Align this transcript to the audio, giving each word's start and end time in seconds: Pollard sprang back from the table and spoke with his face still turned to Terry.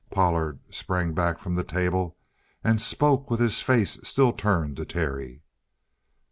Pollard 0.09 0.57
sprang 0.71 1.13
back 1.13 1.37
from 1.37 1.53
the 1.53 1.63
table 1.63 2.17
and 2.63 2.81
spoke 2.81 3.29
with 3.29 3.39
his 3.39 3.61
face 3.61 3.99
still 4.01 4.33
turned 4.33 4.77
to 4.77 4.83
Terry. 4.85 5.43